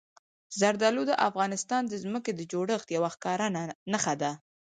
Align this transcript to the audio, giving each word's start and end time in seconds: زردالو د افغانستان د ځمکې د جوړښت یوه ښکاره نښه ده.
زردالو 0.59 1.01
د 1.07 1.13
افغانستان 1.29 1.81
د 1.87 1.93
ځمکې 2.03 2.31
د 2.35 2.41
جوړښت 2.51 2.87
یوه 2.97 3.09
ښکاره 3.15 3.47
نښه 3.91 4.13
ده. 4.21 4.31